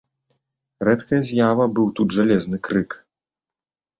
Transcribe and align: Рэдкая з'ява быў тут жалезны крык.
Рэдкая 0.87 1.19
з'ява 1.29 1.67
быў 1.75 1.87
тут 1.99 2.07
жалезны 2.17 2.57
крык. 2.69 2.95